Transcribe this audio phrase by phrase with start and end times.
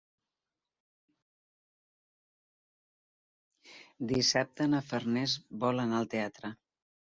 [4.13, 6.55] Dissabte na Farners vol anar al teatre.